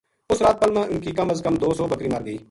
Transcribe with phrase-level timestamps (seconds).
[0.31, 2.37] اُس رات پل ما ان کی کم از کم دو سو بکری مرگئی